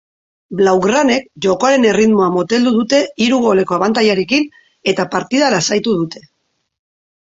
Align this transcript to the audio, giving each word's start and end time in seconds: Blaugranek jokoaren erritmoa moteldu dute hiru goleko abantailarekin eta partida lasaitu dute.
Blaugranek 0.59 1.25
jokoaren 1.45 1.85
erritmoa 1.89 2.29
moteldu 2.37 2.73
dute 2.77 3.03
hiru 3.25 3.39
goleko 3.45 3.77
abantailarekin 3.77 4.49
eta 4.93 5.07
partida 5.17 5.53
lasaitu 5.57 5.95
dute. 6.03 6.25